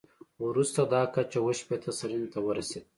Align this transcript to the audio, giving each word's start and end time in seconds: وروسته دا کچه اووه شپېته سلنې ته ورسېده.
وروسته 0.47 0.81
دا 0.93 1.01
کچه 1.13 1.37
اووه 1.39 1.53
شپېته 1.59 1.91
سلنې 1.99 2.27
ته 2.33 2.39
ورسېده. 2.45 2.87